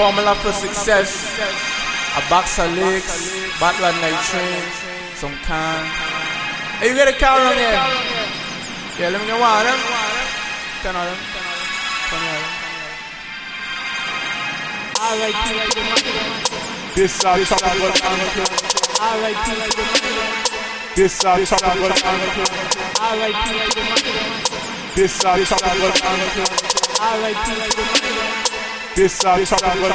Formula 0.00 0.32
for 0.36 0.52
success. 0.52 1.38
A 2.16 2.22
box 2.30 2.58
of 2.58 2.72
licks, 2.72 3.36
bottle 3.60 3.84
of 3.84 3.94
night 4.00 4.18
train, 4.32 4.62
some 5.12 5.36
can. 5.44 5.84
Hey, 6.80 6.88
you 6.88 6.94
get 6.94 7.06
a 7.06 7.12
car 7.12 7.38
on 7.38 7.52
here? 7.52 7.76
Yeah, 8.96 9.10
let 9.12 9.20
me 9.20 9.26
get 9.28 9.38
one 9.38 9.60
of 9.60 9.64
them. 9.68 9.76
Ten 10.80 10.96
of 10.96 11.04
them. 11.04 11.20
Twenty 12.08 12.28
of 12.32 12.34
them. 12.40 12.48
This 16.96 17.12
side 17.12 17.40
is 17.40 17.52
our 17.52 17.58
trouble 17.60 17.92
This 20.96 21.12
side 21.12 21.40
is 21.40 21.52
our 21.52 21.60
trouble 21.60 21.92
This 24.96 25.12
side 25.12 25.40
is 25.40 25.52
our 25.52 25.58
trouble 25.92 28.09
This 29.00 29.16
is 29.16 29.24
our 29.24 29.40
trouble 29.48 29.88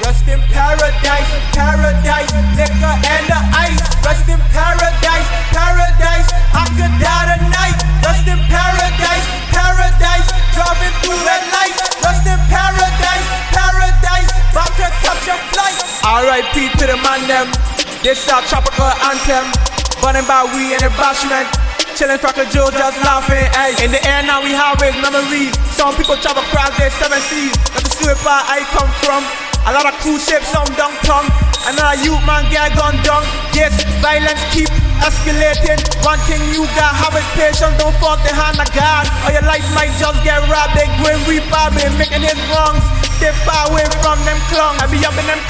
Rest 0.00 0.24
in 0.32 0.40
paradise, 0.48 1.28
paradise, 1.52 2.32
liquor 2.56 2.94
and 3.04 3.24
the 3.28 3.36
ice. 3.52 3.84
Rest 4.00 4.24
in 4.32 4.40
paradise, 4.48 5.28
paradise, 5.52 6.28
I 6.56 6.64
could 6.72 6.94
die 7.04 7.36
tonight. 7.36 7.76
Rest 8.00 8.24
in 8.24 8.40
paradise, 8.48 9.26
paradise, 9.52 10.28
driving 10.56 10.96
through 11.04 11.20
red 11.20 11.44
lights. 11.52 11.84
Rest 12.00 12.24
in 12.24 12.40
paradise, 12.48 13.28
paradise, 13.52 14.30
about 14.56 14.72
to 14.80 14.88
catch 15.04 15.28
a 15.28 15.36
flight. 15.52 15.76
R.I.P. 16.00 16.80
to 16.80 16.84
the 16.88 16.96
man 17.04 17.28
them. 17.28 17.52
This 18.00 18.24
our 18.32 18.40
tropical 18.48 18.88
anthem. 19.04 19.52
Burning 20.00 20.24
by 20.24 20.48
we 20.56 20.72
in 20.72 20.80
the 20.80 20.88
bashment. 20.96 21.67
Chillin' 21.98 22.20
cracker 22.20 22.46
Joe 22.54 22.70
just 22.70 22.94
laughing, 23.02 23.42
ayy. 23.58 23.82
In 23.82 23.90
the 23.90 23.98
air 24.06 24.22
now 24.22 24.40
we 24.40 24.54
have 24.54 24.78
it, 24.86 24.94
memories. 25.02 25.50
Some 25.74 25.96
people 25.96 26.14
travel 26.22 26.44
across 26.46 26.70
their 26.78 26.94
seven 26.94 27.18
seas. 27.26 27.50
That's 27.74 27.82
the 27.82 27.90
stupid 27.90 28.18
part 28.22 28.46
I 28.46 28.62
come 28.70 28.86
from. 29.02 29.26
A 29.66 29.74
lot 29.74 29.82
of 29.82 29.98
cruise 29.98 30.22
ships, 30.22 30.46
some 30.46 30.70
dung 30.78 30.94
tongue. 31.02 31.26
Another 31.66 31.98
youth 32.06 32.22
man 32.22 32.46
get 32.54 32.70
gone 32.78 33.02
down. 33.02 33.26
Yes, 33.50 33.74
violence 33.98 34.38
keep 34.54 34.70
escalating. 35.04 35.80
One 36.02 36.20
thing 36.26 36.40
you 36.54 36.66
got, 36.74 36.92
have 36.94 37.14
is 37.14 37.26
patience. 37.36 37.74
Don't 37.78 37.94
force 37.98 38.22
the 38.26 38.32
hand 38.34 38.58
God, 38.74 39.04
or 39.26 39.32
your 39.34 39.46
life 39.46 39.64
might 39.74 39.92
just 39.98 40.18
get 40.24 40.40
robbed. 40.48 40.74
They 40.74 40.86
going 41.02 41.22
refibbing, 41.28 41.94
making 41.98 42.24
his 42.24 42.38
wrongs. 42.50 42.82
Stay 43.18 43.34
far 43.42 43.66
away 43.66 43.82
from 43.98 44.18
them 44.22 44.38
clowns. 44.46 44.78
I 44.78 44.86
be 44.86 45.02
up 45.02 45.16
in 45.18 45.26
them. 45.26 45.42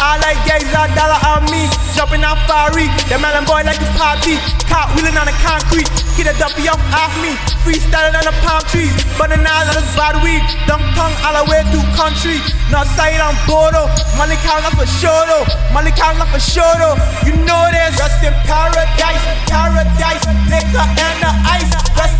All 0.00 0.16
I 0.16 0.32
get 0.48 0.64
is 0.64 0.72
a 0.72 0.88
dollar 0.96 1.20
on 1.28 1.44
me. 1.52 1.68
Jumping 1.92 2.24
out 2.24 2.40
fiery. 2.48 2.88
The 3.12 3.20
melon 3.20 3.44
boy 3.44 3.68
like 3.68 3.76
a 3.76 3.88
party. 4.00 4.40
Caught 4.64 4.96
wheeling 4.96 5.20
on 5.20 5.28
the 5.28 5.36
concrete. 5.44 5.86
Get 6.16 6.32
a 6.32 6.34
dumpy 6.40 6.72
up 6.72 6.80
off 6.96 7.12
me. 7.20 7.36
Freestyling 7.68 8.16
on 8.16 8.24
the 8.24 8.34
palm 8.40 8.64
trees. 8.72 8.96
Burning 9.20 9.44
all 9.44 9.68
of 9.68 9.76
this 9.76 9.92
bad 9.92 10.16
weed. 10.24 10.40
Dumb 10.64 10.80
tongue 10.96 11.12
all 11.20 11.36
the 11.36 11.44
way 11.52 11.60
through 11.68 11.84
country. 12.00 12.40
North 12.72 12.88
side 12.96 13.20
on 13.20 13.36
Bodo. 13.44 13.84
Molly 14.16 14.36
count 14.40 14.64
up 14.64 14.72
for 14.72 14.88
sure. 14.88 15.44
Molly 15.76 15.92
count 15.92 16.16
up 16.18 16.28
for 16.32 16.40
sure. 16.40 16.96
You 17.28 17.36
know 17.44 17.68
this. 17.68 17.92
Rest 18.00 18.24
in 18.24 18.32
paradise. 18.48 19.20
Paradise. 19.44 20.24
Liquor 20.48 20.80
and 20.80 21.18
the 21.20 21.32
ice. 21.52 21.68
Rest 22.00 22.11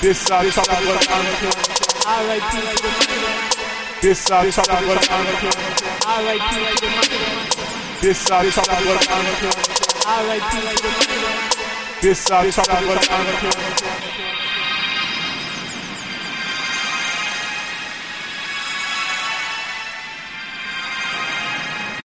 This 0.00 0.18
side 0.18 0.46
is 0.46 0.58
our 0.58 0.64
trouble 0.64 0.82
This 4.02 4.18
side 4.18 4.46
is 4.46 4.58
our 4.58 4.64
trouble 4.64 4.86
This 8.00 8.18
side 8.18 8.46
is 8.46 8.58
our 8.58 8.64
trouble 8.64 8.86
This 12.02 12.18
side 12.18 12.46
is 12.46 12.58
our 12.58 12.64
trouble 12.66 14.35